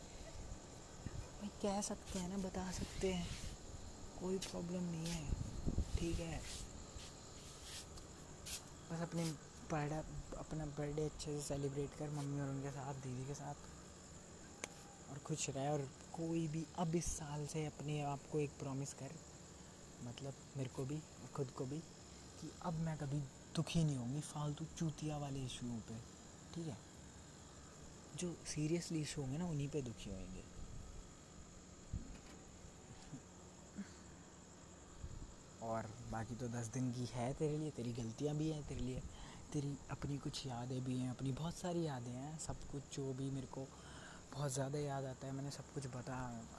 भाई, 1.41 1.49
कह 1.61 1.81
सकते 1.81 2.19
हैं 2.19 2.29
ना, 2.29 2.37
बता 2.37 2.71
सकते 2.71 3.13
हैं। 3.13 3.27
कोई 4.21 4.37
प्रॉब्लम 4.37 4.83
नहीं 4.83 5.07
है, 5.07 5.31
ठीक 5.99 6.19
है। 6.19 6.37
बस 8.91 9.01
अपने 9.01 9.25
बर्थडे 9.71 10.37
अपना 10.37 10.65
बर्थडे 10.65 11.05
अच्छे 11.05 11.41
से 11.41 11.47
सेलिब्रेट 11.47 11.89
कर, 11.99 12.09
मम्मी 12.09 12.41
और 12.41 12.49
उनके 12.49 12.71
साथ, 12.71 12.93
दीदी 12.93 13.27
के 13.27 13.33
साथ। 13.33 13.55
और 15.11 15.17
खुश 15.19 15.49
रहे 15.49 15.69
और 15.69 15.89
कोई 16.13 16.47
भी 16.47 16.65
अब 16.77 16.95
इस 16.95 17.05
साल 17.05 17.47
से 17.47 17.65
अपने 17.65 18.01
आप 18.01 18.19
को 18.31 18.39
एक 18.39 18.49
प्रॉमिस 18.59 18.93
कर 18.93 19.11
मतलब 20.03 20.33
मेरे 20.57 20.69
को 20.69 20.85
भी, 20.85 20.99
खुद 21.35 21.51
को 21.51 21.65
भी, 21.65 21.79
कि 22.41 22.51
अब 22.61 22.73
मैं 22.73 22.97
कभी 22.97 23.19
दुखी 23.55 23.83
नहीं 23.83 23.97
होंगी 23.97 24.21
फालतू 24.21 24.65
चूतिया 24.77 25.17
वाले 25.17 25.45
इशुओं 25.45 25.79
पे, 25.79 25.97
ठीक 26.55 26.67
है? 26.67 26.77
जो 28.17 28.35
सीरियसली 28.47 29.01
इशू 29.01 29.21
होंगे 29.21 29.37
ना, 29.37 29.45
उन्हीं 29.45 29.69
पे 29.69 29.81
दुखी 29.81 30.09
होंगे 30.09 30.43
और 35.63 35.89
बाकी 36.11 36.35
तो 36.35 36.47
दस 36.47 36.67
दिन 36.67 36.91
की 36.91 37.05
है 37.05 37.33
तेरे 37.33 37.57
लिए, 37.57 37.71
तेरी 37.71 37.93
गलतियाँ 37.93 38.35
भी 38.35 38.49
हैं 38.49 38.67
तेरे 38.67 38.81
लिए, 38.81 39.01
तेरी 39.53 39.77
अपनी 39.91 40.17
कुछ 40.17 40.45
यादें 40.45 40.83
भी 40.83 40.97
हैं, 40.97 41.09
अपनी 41.11 41.31
बहुत 41.31 41.55
सारी 41.55 41.83
यादें 41.83 42.11
हैं, 42.11 42.37
सब 42.39 42.55
कुछ 42.71 42.95
जो 42.95 43.13
भी 43.13 43.29
मेरे 43.29 43.47
को 43.47 43.67
बहुत 44.33 44.53
ज़्यादा 44.53 44.79
याद 44.79 45.05
आता 45.05 45.27
है, 45.27 45.33
मैंने 45.33 45.51
सब 45.51 45.73
कुछ 45.73 45.85
बता, 45.95 46.17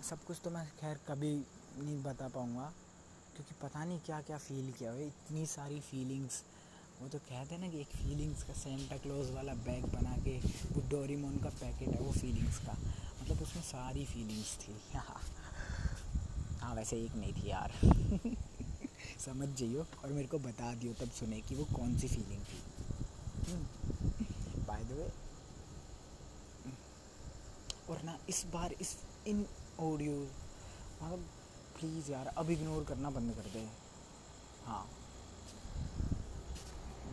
सब 0.08 0.24
कुछ 0.24 0.40
तो 0.44 0.50
मैं 0.50 0.64
खैर 0.80 0.98
कभी 1.08 1.32
नहीं 1.78 2.02
बता 2.02 2.28
पाऊँगा, 2.34 2.72
क्योंकि 3.34 3.54
पता 3.62 3.84
नहीं 3.84 3.98
क्या 4.06 4.20
क्या 4.28 4.38
फ़ील 4.38 4.72
किया 4.78 4.90
हुआ 4.92 5.00
इतनी 5.02 5.46
सारी 5.46 5.80
फीलिंग्स 5.80 6.42
वो 7.00 7.08
तो 7.08 7.18
कहते 7.18 7.54
हैं 7.54 7.60
ना 7.60 7.68
कि 7.68 7.80
एक 7.80 7.92
फीलिंग्स 7.96 8.42
का 8.42 8.52
सेंटा 8.54 8.96
क्लोज 9.04 9.30
वाला 9.34 9.54
बैग 9.66 9.84
बना 9.94 10.16
के, 10.24 10.36
वो 10.72 10.82
डोरीमोन 10.90 11.38
का 11.44 11.50
पैकेट 11.60 11.88
है, 11.88 12.00
वो 12.00 12.12
फीलिंग्स 12.12 12.58
का 12.66 12.76
मतलब 13.22 13.42
उसमें 13.42 13.62
सारी 13.62 14.04
फीलिंग्स 14.06 14.56
थी 14.60 14.76
हाँ 16.62 16.74
वैसे 16.74 16.96
एक 17.04 17.14
नहीं 17.16 17.32
थी 17.34 17.48
यार, 17.50 17.72
समझ 19.26 19.48
जाइयो 19.48 19.86
और 20.04 20.12
मेरे 20.12 20.28
को 20.28 20.38
बता 20.38 20.74
दियो 20.74 20.92
तब 21.00 21.10
सुने 21.18 21.40
कि 21.48 21.54
वो 21.54 21.64
कौन 21.74 21.96
सी 21.98 22.08
फीलिंग 22.08 22.44
थी। 22.44 22.58
बाय 24.68 24.84
द 24.84 24.98
वे 24.98 25.10
और 27.92 28.02
ना 28.02 28.16
इस 28.28 28.44
बार 28.52 28.72
इस 28.80 28.96
इन 29.26 29.44
ऑडियो 29.80 30.12
मतलब 30.12 31.24
प्लीज़ 31.78 32.10
यार, 32.12 32.26
अब 32.26 32.50
इग्नोर 32.50 32.84
करना 32.84 33.10
बंद 33.10 33.34
कर 33.34 33.50
दे। 33.50 33.68
हाँ। 34.66 34.84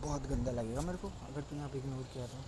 बहुत 0.00 0.26
गंदा 0.28 0.52
लगेगा 0.52 0.80
मेरे 0.80 0.98
को, 0.98 1.08
अगर 1.28 1.42
तूने 1.42 1.62
आप 1.62 1.74
इग्नोर 1.76 2.02
किया 2.12 2.26
तो। 2.26 2.42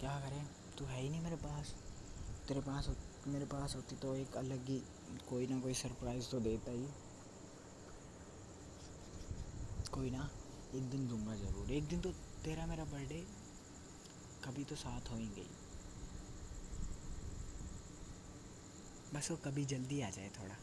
क्या 0.00 0.18
करें? 0.20 0.46
तू 0.78 0.84
है 0.84 1.00
ही 1.00 1.08
नहीं 1.08 1.20
मेरे 1.20 1.36
पास। 1.36 1.74
तेरे 2.48 2.60
पास 2.60 2.88
मेरे 3.26 3.44
पास 3.44 3.74
होती 3.76 3.96
तो 3.96 4.14
एक 4.14 4.36
अलग 4.36 4.68
ही, 4.68 4.78
कोई 5.28 5.46
ना 5.46 5.60
कोई 5.60 5.74
सरप्राइज़ 5.74 6.30
तो 6.30 6.40
देता 6.40 6.70
ही। 6.70 6.86
कोई 9.90 10.10
ना, 10.10 10.28
एक 10.74 10.90
दिन 10.90 11.08
दूँगा 11.08 11.34
ज़रूर, 11.36 11.70
एक 11.70 11.88
दिन 11.88 12.00
तो 12.00 12.12
तेरा 12.44 12.66
मेरा 12.66 12.84
बर्थडे 12.84 13.26
कभी 14.44 14.64
तो 14.64 14.76
साथ 14.76 15.10
होएँगे 15.10 15.40
ही। 15.40 15.48
बस 19.14 19.30
वो 19.30 19.36
कभी 19.36 19.64
जल्दी 19.64 20.00
आ 20.00 20.10
जाए 20.10 20.28
थोड़ा, 20.28 20.54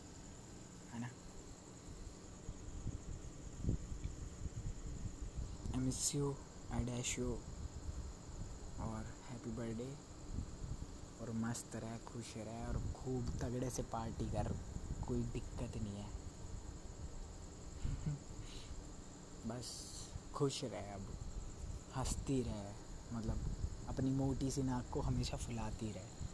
है 0.93 0.99
ना? 0.99 1.07
I 5.75 5.85
miss 5.85 6.15
you 6.15 6.35
I 6.71 6.85
dash 6.85 7.19
you 7.19 7.27
और 8.79 9.05
हैप्पी 9.29 9.49
बर्थडे 9.49 9.97
और 11.21 11.31
मस्त 11.31 11.75
रहे, 11.75 11.97
खुश 11.97 12.33
रहे, 12.37 12.65
और 12.65 12.93
खूब 12.93 13.39
तगड़े 13.41 13.69
से 13.69 13.83
पार्टी 13.83 14.25
कर, 14.25 14.57
कोई 15.07 15.23
दिक्कत 15.23 15.77
नहीं 15.77 15.95
है। 15.95 16.09
बस, 19.47 19.97
खुश 20.33 20.63
रहे 20.63 20.91
अब। 20.91 21.26
हंसती 21.97 22.41
रहे 22.41 22.71
मतलब 23.15 23.39
अपनी 23.89 24.09
मोटी 24.09 24.51
सी 24.51 24.63
नाक 24.63 24.89
को 24.93 25.01
हमेशा 25.01 25.37
फुलाती 25.37 25.91
रहे। 25.91 26.27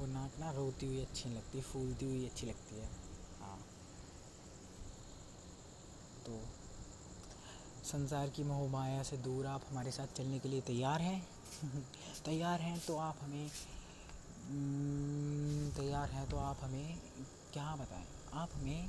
वो 0.00 0.06
नाक 0.06 0.32
ना 0.40 0.50
रोती 0.50 0.86
हुई 0.86 1.00
अच्छी 1.00 1.28
लगती, 1.28 1.60
फूलती 1.60 2.06
हुई 2.06 2.26
अच्छी 2.26 2.46
लगती 2.46 2.76
है। 2.76 2.86
हाँ। 3.40 3.58
तो 6.26 6.40
संसार 7.84 8.28
की 8.28 8.44
मोह 8.44 8.70
माया 8.70 9.02
से 9.02 9.16
दूर 9.16 9.46
आप 9.46 9.62
हमारे 9.70 9.90
साथ 9.90 10.06
चलने 10.06 10.38
के 10.38 10.48
लिए 10.48 10.60
तैयार 10.60 11.00
हैं? 11.00 11.28
तैयार 12.24 12.60
हैं 12.60 12.80
तो 12.86 12.96
आप 12.96 13.18
हमें 13.22 13.50
तैयार 15.76 16.10
हैं 16.10 16.30
तो 16.30 16.36
आप 16.36 16.58
हमें 16.62 16.98
क्या 17.52 17.76
बताएँ? 17.76 18.06
आप 18.34 18.50
हमें 18.54 18.88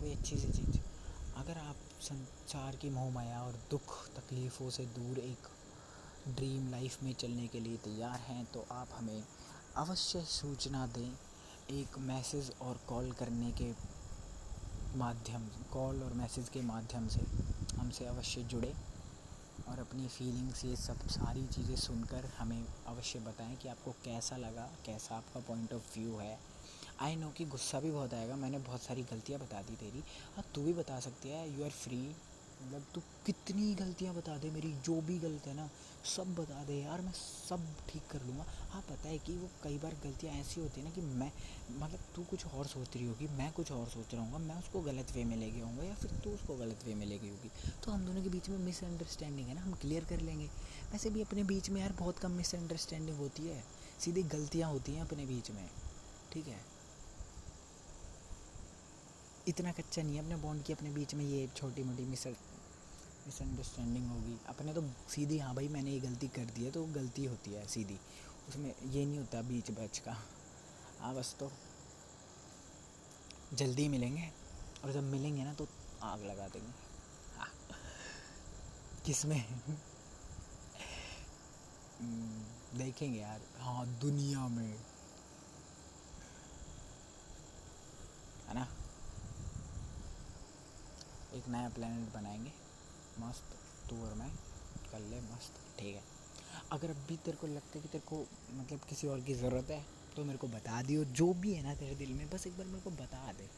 कोई 0.00 0.12
अच्छी 0.12 0.36
सी 0.36 0.48
चीज़। 0.48 0.95
अगर 1.36 1.58
आप 1.58 1.76
संसार 2.00 2.76
की 2.76 2.90
मोह 2.90 3.10
माया 3.12 3.40
और 3.42 3.56
दुख 3.70 3.92
तकलीफ़ों 4.10 4.68
से 4.70 4.84
दूर 4.94 5.18
एक 5.18 5.48
ड्रीम 6.28 6.70
लाइफ 6.70 7.02
में 7.02 7.12
चलने 7.14 7.46
के 7.46 7.60
लिए 7.60 7.76
तैयार 7.76 8.20
हैं 8.20 8.44
तो 8.44 8.64
आप 8.72 8.94
हमें 8.98 9.22
अवश्य 9.76 10.20
सूचना 10.28 10.86
दें। 10.86 11.10
एक 11.70 11.98
मैसेज 11.98 12.50
और 12.62 12.80
कॉल 12.88 13.12
करने 13.12 13.50
के 13.60 13.70
माध्यम 14.98 15.46
कॉल 15.72 16.02
और 16.02 16.12
मैसेज 16.12 16.48
के 16.48 16.62
माध्यम 16.62 17.08
से 17.08 17.26
हमसे 17.76 18.06
अवश्य 18.06 18.42
जुड़े 18.44 18.74
और 19.68 19.78
अपनी 19.78 20.08
फीलिंग्स 20.08 20.64
ये 20.64 20.76
सब 20.76 21.06
सारी 21.10 21.46
चीज़ें 21.46 21.76
सुनकर 21.76 22.30
हमें 22.38 22.62
अवश्य 22.86 23.18
बताएँ 23.18 23.56
कि 23.56 23.68
आपको 23.68 23.92
कैसा 24.04 24.36
लगा, 24.36 24.68
कैसा 24.86 25.16
आपका 25.16 25.40
पॉइंट 25.40 25.72
ऑफ़ 25.72 25.98
व्यू 25.98 26.18
है। 26.18 26.38
आई 26.98 27.16
नो 27.16 27.28
कि 27.36 27.44
गुस्सा 27.46 27.80
भी 27.80 27.90
बहुत 27.90 28.14
आएगा, 28.14 28.36
मैंने 28.36 28.58
बहुत 28.60 28.82
सारी 28.82 29.02
गलतियाँ 29.04 29.40
बता 29.40 29.60
दी 29.62 29.74
तेरी। 29.76 30.00
और 30.38 30.44
तू 30.54 30.62
भी 30.62 30.72
बता 30.74 31.00
सकती 31.00 31.28
है 31.28 31.48
यू 31.58 31.64
आर 31.64 31.70
फ्री 31.72 32.06
मतलब 32.58 32.84
तू 32.94 33.00
कितनी 33.26 33.74
गलतियाँ 33.74 34.14
बता 34.14 34.36
दे, 34.38 34.50
मेरी 34.50 34.72
जो 34.84 34.94
भी 35.06 35.18
गलत 35.18 35.46
है 35.46 35.54
ना, 35.56 35.68
सब 36.06 36.34
बता 36.34 36.62
दे 36.64 36.74
यार, 36.74 37.00
मैं 37.00 37.12
सब 37.12 37.66
ठीक 37.88 38.02
कर 38.10 38.22
लूँगा। 38.26 38.44
हाँ 38.70 38.80
पता 38.82 39.08
है 39.08 39.18
कि 39.18 39.32
वो 39.38 39.48
कई 39.64 39.76
बार 39.78 39.94
गलतियाँ 40.04 40.34
ऐसी 40.34 40.60
होती 40.60 40.80
है 40.80 40.86
ना 40.86 40.92
कि 40.92 41.00
मैं 41.00 41.30
मतलब 41.72 42.06
तू 42.14 42.22
कुछ 42.30 42.46
और 42.46 42.66
सोच 42.66 42.96
रही 42.96 43.06
होगी, 43.06 43.26
मैं 43.36 43.50
कुछ 43.52 43.72
और 43.72 43.86
सोच 43.88 44.14
रहा 44.14 44.22
हूँ 44.22 44.40
मैं 44.46 44.58
उसको 44.58 44.80
गलत 44.82 45.12
वे 45.16 45.24
में 45.24 45.36
ले 45.36 45.50
गया 45.50 45.64
हूँ 45.64 45.84
या 45.84 45.94
फिर 45.94 46.10
तू 46.24 46.30
उसको 46.30 46.56
गलत 46.56 46.84
वे 46.86 46.94
में 46.94 47.04
ले 47.06 47.18
गई 47.18 47.28
होगी 47.28 47.50
तो 47.84 47.92
हम 47.92 48.06
दोनों 48.06 48.22
के 48.22 48.28
बीच 48.28 48.48
में 48.48 48.58
मिसअंडरस्टैंडिंग 48.58 49.48
है 49.48 49.54
ना, 49.54 49.60
हम 49.60 49.72
क्लियर 49.74 50.04
कर 50.04 50.20
लेंगे। 50.20 50.46
वैसे 50.92 51.10
भी 51.10 51.22
अपने 51.22 51.44
बीच 51.44 51.70
में 51.70 51.80
यार 51.80 51.92
बहुत 51.98 52.18
कम 52.18 52.30
मिसअंडरस्टैंडिंग 52.32 53.18
होती 53.18 53.48
है, 53.48 53.62
सीधी 54.00 54.22
गलतियाँ 54.24 54.70
होती 54.72 54.92
हैं 54.92 55.02
अपने 55.02 55.26
बीच 55.26 55.50
में, 55.50 55.68
ठीक 56.32 56.46
है? 56.46 56.60
इतना 59.48 59.72
कच्चा 59.72 60.02
नहीं 60.02 60.14
है 60.16 60.22
अपने 60.22 60.36
बॉन्ड 60.36 60.64
की 60.64 60.72
अपने 60.72 60.90
बीच 60.90 61.14
में 61.14 61.24
ये 61.24 61.46
छोटी 61.56 61.82
मोटी 61.82 62.02
मिस 62.02 62.26
मिसअंडरस्टैंडिंग 62.26 64.08
होगी। 64.10 64.36
अपने 64.48 64.74
तो 64.74 64.82
सीधी 65.08 65.38
हाँ 65.38 65.54
भाई 65.54 65.68
मैंने 65.68 65.90
ये 65.90 66.00
गलती 66.00 66.28
कर 66.28 66.44
दी 66.44 66.64
है 66.64 66.70
तो 66.70 66.84
गलती 66.84 67.24
होती 67.24 67.52
है 67.52 67.66
सीधी। 67.66 67.98
उसमें 68.48 68.74
ये 68.90 69.04
नहीं 69.06 69.18
होता 69.18 69.42
बीच 69.42 69.70
बच 69.70 69.98
का। 69.98 70.16
हाँ 71.00 71.14
बस 71.14 71.34
तो 71.40 71.50
जल्दी 73.54 73.88
मिलेंगे। 73.88 74.30
और 74.84 74.92
जब 74.92 75.02
मिलेंगे 75.02 75.44
ना 75.44 75.54
तो 75.54 75.68
आग 76.02 76.24
लगा 76.24 76.48
देंगे। 76.48 76.72
हाँ। 77.38 77.48
किसमें 79.06 79.38
हम्म, 82.00 82.78
देखेंगे 82.78 83.18
यार। 83.20 83.40
हाँ 83.60 83.86
दुनिया 84.00 84.48
में 84.48 84.78
है 88.48 88.54
ना 88.54 88.66
एक 91.36 91.48
नया 91.48 91.68
प्लानट 91.68 92.12
बनाएँगे। 92.14 92.52
मस्त 93.20 93.54
तू 93.90 94.02
और 94.04 94.14
मैं। 94.14 94.30
कर 94.92 95.00
ले 95.00 95.20
मस्त। 95.20 95.60
ठीक 95.78 95.94
है। 95.94 96.02
अगर 96.72 96.90
अभी 96.90 97.16
तेरे 97.16 97.36
को 97.36 97.46
लगता 97.46 97.76
है 97.76 97.80
कि 97.82 97.88
तेरे 97.88 98.04
को 98.06 98.26
मतलब 98.52 98.80
किसी 98.88 99.06
और 99.06 99.20
की 99.20 99.34
ज़रूरत 99.34 99.70
है 99.70 99.84
तो 100.16 100.24
मेरे 100.24 100.38
को 100.38 100.48
बता 100.48 100.82
दियो। 100.82 101.04
जो 101.04 101.32
भी 101.34 101.52
है 101.52 101.62
ना 101.62 101.74
तेरे 101.74 101.94
दिल 101.94 102.12
में, 102.12 102.28
बस 102.30 102.46
एक 102.46 102.56
बार 102.58 102.66
मेरे 102.66 102.80
को 102.80 102.90
बता 102.90 103.32
दे। 103.32 103.48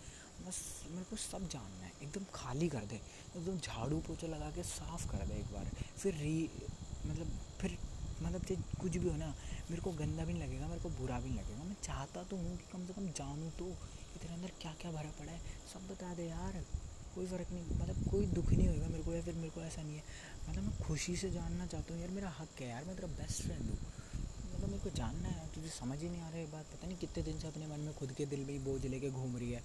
बस 0.46 0.58
मेरे 0.90 1.04
को 1.04 1.16
सब 1.16 1.48
जानना 1.48 1.84
है। 1.84 1.92
एकदम 2.02 2.24
खाली 2.34 2.68
कर 2.68 2.84
दे। 2.84 2.96
एकदम 3.36 3.58
झाड़ू 3.58 3.98
पोछा 3.98 4.26
लगा 4.26 4.50
के 4.50 4.62
साफ़ 4.62 5.06
कर 5.10 5.26
दे 5.26 5.34
एक 5.34 5.52
बार। 5.52 5.70
फिर 5.98 6.14
री 6.14 6.50
मतलब 7.06 7.38
फिर 7.60 7.78
मतलब 8.22 8.44
जो 8.44 8.56
कुछ 8.80 8.96
भी 8.96 9.08
हो 9.08 9.16
ना, 9.16 9.34
मेरे 9.70 9.82
को 9.82 9.92
गंदा 9.92 10.24
भी 10.24 10.32
नहीं 10.32 10.42
लगेगा, 10.42 10.66
मेरे 10.66 10.80
को 10.80 10.88
बुरा 10.90 11.20
भी 11.20 11.28
नहीं 11.30 11.38
लगेगा। 11.38 11.64
मैं 11.64 11.76
चाहता 11.82 12.22
तो 12.22 12.36
हूँ 12.36 12.56
कि 12.56 12.64
कम 12.72 12.86
से 12.86 12.92
कम 12.92 13.08
जानूँ 13.12 13.50
तो 13.50 13.64
कि 14.12 14.18
तेरे 14.18 14.34
अंदर 14.34 14.52
क्या 14.60 14.72
क्या 14.80 14.92
भरा 14.92 15.10
पड़ा 15.10 15.32
है। 15.32 15.40
सब 15.74 15.88
बता 15.88 16.14
दे 16.14 16.28
यार। 16.28 16.64
कोई 17.18 17.26
फ़र्क 17.26 17.48
नहीं 17.52 17.78
मतलब 17.78 18.10
कोई 18.10 18.26
दुख 18.26 18.50
नहीं 18.52 18.68
होगा 18.68 18.88
मेरे 18.88 19.02
को 19.02 19.12
या 19.14 19.22
फिर 19.22 19.34
मेरे 19.34 19.50
को 19.50 19.60
ऐसा 19.60 19.82
नहीं 19.82 19.94
है। 19.94 20.02
मतलब 20.48 20.62
मैं 20.62 20.78
खुशी 20.78 21.16
से 21.16 21.30
जानना 21.30 21.66
चाहता 21.66 21.94
हूँ, 21.94 22.00
यार 22.02 22.10
मेरा 22.10 22.28
हक 22.28 22.60
है, 22.60 22.68
यार 22.68 22.84
मैं 22.84 22.94
तेरा 22.96 23.08
बेस्ट 23.08 23.42
फ्रेंड 23.42 23.70
हूँ। 23.70 23.78
मतलब 24.54 24.68
मेरे 24.68 24.78
को 24.78 24.90
जानना 24.90 25.28
है 25.28 25.48
तुझे 25.54 25.68
समझ 25.68 25.98
ही 26.02 26.08
नहीं 26.08 26.20
आ 26.20 26.28
रहा 26.28 26.38
है 26.38 26.50
बात। 26.52 26.64
पता 26.64 26.86
नहीं 26.86 26.96
कितने 26.96 27.22
दिन 27.22 27.38
से 27.38 27.48
अपने 27.48 27.66
मन 27.66 27.80
में 27.80 27.94
खुद 27.94 28.12
के 28.12 28.26
दिल 28.26 28.40
में 28.40 28.52
ही 28.52 28.58
बोझ 28.58 28.86
लेके 28.86 29.10
घूम 29.10 29.36
रही 29.36 29.50
है। 29.52 29.60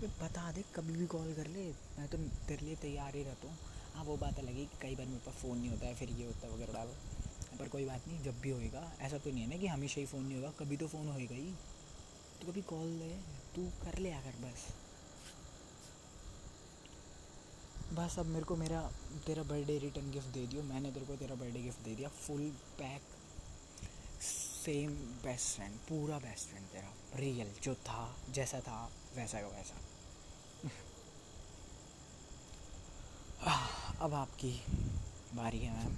भाई 0.00 0.08
बता 0.22 0.52
दे, 0.52 0.64
कभी 0.74 0.92
भी 0.92 1.06
कॉल 1.06 1.32
कर 1.34 1.46
ले, 1.46 1.64
मैं 1.98 2.08
तो 2.08 2.18
तेरे 2.18 2.66
लिए 2.66 2.76
तैयार 2.76 3.16
ही 3.16 3.22
रहता 3.22 3.48
हूँ। 3.48 3.58
हाँ 3.94 4.04
वो 4.04 4.16
बात 4.16 4.38
अलग 4.38 4.54
है 4.54 4.64
कि 4.64 4.78
कई 4.82 4.94
बार 4.94 5.06
मेरे 5.06 5.20
पास 5.26 5.34
फ़ोन 5.34 5.58
नहीं 5.58 5.70
होता 5.70 5.86
है, 5.86 5.94
फिर 5.94 6.10
ये 6.10 6.26
होता 6.26 6.46
है, 6.46 6.54
वगैरह 6.54 6.84
पर 7.58 7.68
कोई 7.68 7.84
बात 7.84 8.08
नहीं, 8.08 8.22
जब 8.22 8.40
भी 8.40 8.50
होएगा, 8.50 8.92
ऐसा 9.00 9.18
तो 9.18 9.30
नहीं 9.30 9.42
है 9.42 9.50
ना 9.50 9.56
कि 9.56 9.66
हमेशा 9.66 10.00
ही 10.00 10.06
फ़ोन 10.06 10.24
नहीं 10.24 10.36
होगा, 10.36 10.50
कभी 10.50 10.76
तो 10.76 10.86
फ़ोन 10.86 11.08
होएगा 11.08 11.34
ही। 11.34 11.52
तो 12.40 12.52
कभी 12.52 12.62
कॉल 12.62 12.98
दे, 12.98 13.16
तू 13.54 13.62
कर 13.84 13.98
ले 13.98 14.12
आकर 14.12 14.30
बस। 14.30 14.66
बस 17.92 18.18
अब 18.18 18.26
मेरे 18.26 18.44
को 18.44 18.56
मेरा, 18.56 18.90
तेरा 19.26 19.42
बर्थडे 19.42 19.78
रिटर्न 19.78 20.10
गिफ्ट 20.10 20.28
दे 20.28 20.46
दियो। 20.46 20.62
मैंने 20.62 20.92
तेरे 20.92 21.06
को 21.06 21.16
तेरा 21.16 21.34
बर्थडे 21.34 21.62
गिफ्ट 21.62 21.80
दे 21.80 21.94
दिया। 21.94 22.08
Full 22.08 22.50
pack 22.50 23.02
same 24.22 24.90
best 24.94 25.56
friend 25.56 25.78
पूरा 25.78 26.18
बेस्ट 26.18 26.48
फ्रेंड 26.48 26.66
तेरा। 26.66 27.18
रियल 27.18 27.54
जो 27.62 27.74
था, 27.74 28.16
जैसा 28.30 28.60
था, 28.60 28.92
वैसा 29.16 29.40
का 29.40 29.46
वैसा। 29.46 29.74
अब 34.00 34.14
आपकी 34.14 34.62
बारी 35.34 35.58
है 35.58 35.76
ma'am 35.76 35.96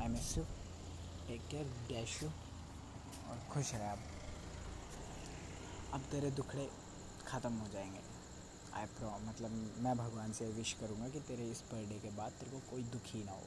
I 0.00 0.08
miss 0.08 0.38
you 0.38 0.44
take 1.28 1.48
care 1.48 1.64
dash 1.64 2.22
you 2.22 2.28
और 2.28 3.46
खुश 3.52 3.74
रहे 3.74 3.90
अब 3.90 3.98
अब 5.92 6.00
तेरे 6.00 6.30
दुखड़े 6.30 6.70
ख़त्म 7.26 7.52
हो 7.52 7.68
जाएँगे। 7.68 8.13
आई 8.74 8.86
प्रो 8.94 9.10
मतलब 9.26 9.50
मैं 9.84 9.96
भगवान 9.98 10.32
से 10.32 10.46
विश 10.52 10.72
करूँगा 10.80 11.08
कि 11.08 11.20
तेरे 11.28 11.44
इस 11.50 11.62
बर्थडे 11.72 11.98
के 11.98 12.10
बाद 12.16 12.32
तेरे 12.40 12.50
को 12.50 12.58
कोई 12.70 12.82
दुखी 12.94 13.22
ना 13.24 13.32
हो। 13.32 13.46